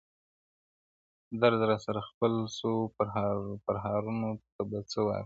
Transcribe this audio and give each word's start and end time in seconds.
درد 1.41 1.61
راسره 1.69 2.01
خپل 2.09 2.33
سو، 2.57 2.71
پرهارونو 3.65 4.29
ته 4.53 4.61
به 4.69 4.79
څه 4.91 4.99
وایو!! 5.05 5.19